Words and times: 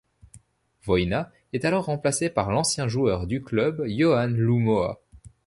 Voina 0.81 1.29
est 1.53 1.63
alors 1.63 1.85
remplacé 1.85 2.31
par 2.31 2.49
l'ancien 2.49 2.87
joueur 2.87 3.27
du 3.27 3.43
club 3.43 3.83
Yohann 3.85 4.35
Lhou 4.35 4.57
Moha. 4.57 4.99